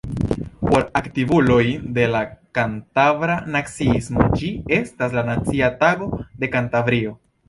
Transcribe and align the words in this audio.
Por 0.61 0.85
aktivuloj 0.99 1.65
de 1.97 2.05
la 2.15 2.21
kantabra 2.59 3.35
naciismo 3.55 4.25
ĝi 4.39 4.49
estas 4.79 5.13
la 5.19 5.25
nacia 5.29 5.71
tago 5.85 6.09
de 6.45 6.51
Kantabrio. 6.57 7.15